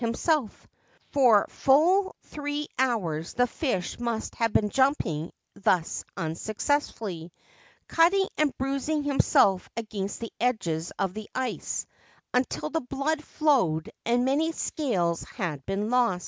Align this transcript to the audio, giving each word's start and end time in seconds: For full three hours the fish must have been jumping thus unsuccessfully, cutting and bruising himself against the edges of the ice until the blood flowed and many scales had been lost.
For 1.11 1.45
full 1.51 2.15
three 2.23 2.67
hours 2.79 3.35
the 3.35 3.45
fish 3.45 3.99
must 3.99 4.33
have 4.33 4.51
been 4.51 4.69
jumping 4.69 5.31
thus 5.53 6.03
unsuccessfully, 6.17 7.31
cutting 7.87 8.27
and 8.35 8.51
bruising 8.57 9.03
himself 9.03 9.69
against 9.77 10.19
the 10.19 10.33
edges 10.39 10.91
of 10.97 11.13
the 11.13 11.29
ice 11.35 11.85
until 12.33 12.71
the 12.71 12.81
blood 12.81 13.23
flowed 13.23 13.91
and 14.03 14.25
many 14.25 14.51
scales 14.53 15.21
had 15.21 15.63
been 15.67 15.91
lost. 15.91 16.19